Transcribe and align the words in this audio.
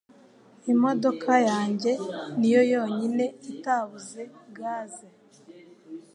Imodoka 0.73 1.31
yanjye 1.49 1.91
niyo 2.39 2.61
yonyine 2.73 3.25
itabuze 3.51 4.21
gaze. 4.57 5.07